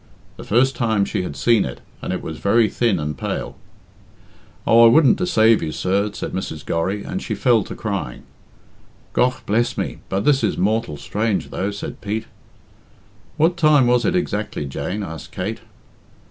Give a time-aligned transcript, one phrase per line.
[0.35, 3.55] The first time she had seen it, and it was very thin and pale.
[4.65, 6.65] "Oh, I wouldn't deceave you, sir," said Mrs.
[6.65, 8.23] Gorry, and she fell to crying.
[9.13, 12.25] "Gough bless me, but this is mortal strange, though," said Pete.
[13.37, 15.59] "What time was it exactly, Jane?" asked Kate.